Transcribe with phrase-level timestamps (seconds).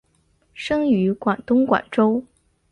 [0.55, 2.25] 生于广东广州。